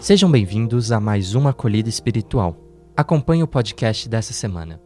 [0.00, 2.56] Sejam bem-vindos a mais uma acolhida espiritual.
[2.96, 4.80] Acompanhe o podcast dessa semana.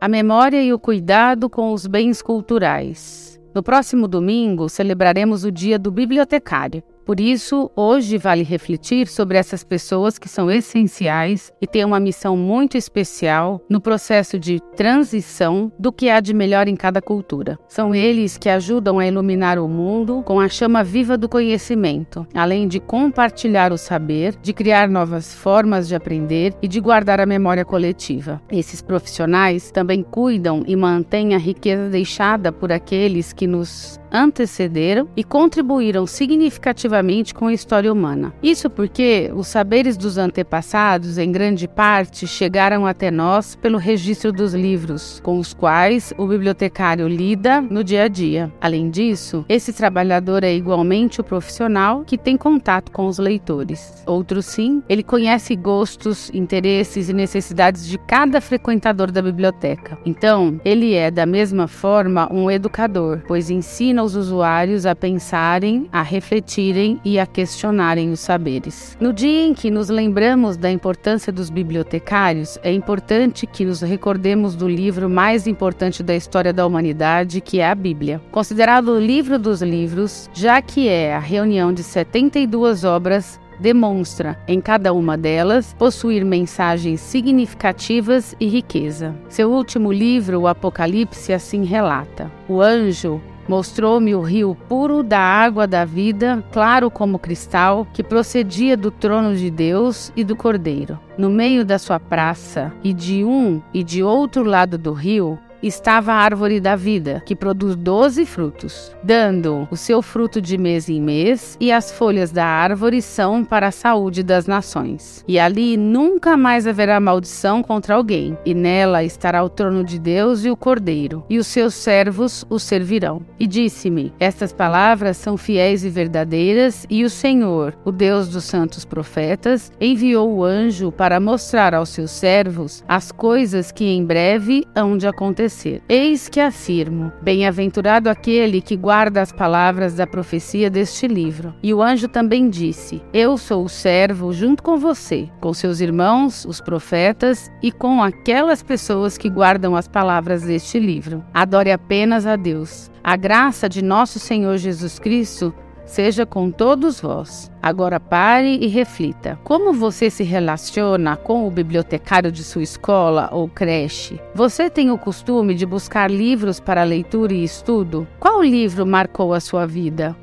[0.00, 3.40] A memória e o cuidado com os bens culturais.
[3.54, 6.82] No próximo domingo, celebraremos o Dia do Bibliotecário.
[7.08, 12.36] Por isso, hoje vale refletir sobre essas pessoas que são essenciais e têm uma missão
[12.36, 17.58] muito especial no processo de transição do que há de melhor em cada cultura.
[17.66, 22.68] São eles que ajudam a iluminar o mundo com a chama viva do conhecimento, além
[22.68, 27.64] de compartilhar o saber, de criar novas formas de aprender e de guardar a memória
[27.64, 28.38] coletiva.
[28.52, 35.24] Esses profissionais também cuidam e mantêm a riqueza deixada por aqueles que nos antecederam e
[35.24, 38.32] contribuíram significativamente com a história humana.
[38.42, 44.54] Isso porque os saberes dos antepassados, em grande parte, chegaram até nós pelo registro dos
[44.54, 48.52] livros, com os quais o bibliotecário lida no dia a dia.
[48.60, 54.02] Além disso, esse trabalhador é igualmente o profissional que tem contato com os leitores.
[54.06, 59.98] Outro sim, ele conhece gostos, interesses e necessidades de cada frequentador da biblioteca.
[60.04, 65.88] Então, ele é da mesma forma um educador, pois ensina ensina os usuários a pensarem,
[65.92, 68.96] a refletirem e a questionarem os saberes.
[69.00, 74.54] No dia em que nos lembramos da importância dos bibliotecários, é importante que nos recordemos
[74.54, 78.20] do livro mais importante da história da humanidade, que é a Bíblia.
[78.30, 84.60] Considerado o livro dos livros, já que é a reunião de 72 obras demonstra, em
[84.60, 89.16] cada uma delas, possuir mensagens significativas e riqueza.
[89.28, 95.66] Seu último livro, o Apocalipse, assim relata: O anjo Mostrou-me o rio puro da água
[95.66, 101.00] da vida, claro como cristal, que procedia do trono de Deus e do Cordeiro.
[101.16, 106.12] No meio da sua praça, e de um e de outro lado do rio, estava
[106.12, 111.00] a árvore da vida, que produz doze frutos, dando o seu fruto de mês em
[111.00, 115.24] mês, e as folhas da árvore são para a saúde das nações.
[115.26, 120.44] E ali nunca mais haverá maldição contra alguém, e nela estará o trono de Deus
[120.44, 123.22] e o Cordeiro, e os seus servos o servirão.
[123.38, 128.84] E disse-me: Estas palavras são fiéis e verdadeiras, e o Senhor, o Deus dos santos
[128.84, 134.96] profetas, enviou o anjo para mostrar aos seus servos as coisas que em breve hão
[134.96, 135.82] de acontecer acontecer.
[135.88, 141.54] Eis que afirmo: Bem-aventurado aquele que guarda as palavras da profecia deste livro.
[141.62, 146.44] E o anjo também disse: Eu sou o servo junto com você, com seus irmãos,
[146.44, 151.24] os profetas, e com aquelas pessoas que guardam as palavras deste livro.
[151.32, 152.90] Adore apenas a Deus.
[153.02, 155.54] A graça de nosso Senhor Jesus Cristo
[155.88, 157.50] seja com todos vós.
[157.60, 159.38] Agora pare e reflita.
[159.42, 164.20] Como você se relaciona com o bibliotecário de sua escola ou creche?
[164.34, 168.06] Você tem o costume de buscar livros para leitura e estudo?
[168.20, 170.14] Qual livro marcou a sua vida?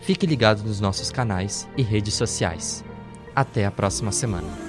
[0.00, 2.84] Fique ligado nos nossos canais e redes sociais.
[3.34, 4.63] Até a próxima semana.